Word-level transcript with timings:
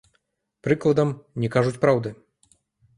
Прыкладам, 0.69 1.13
не 1.45 1.53
кажуць 1.59 1.77
праўды. 1.87 2.19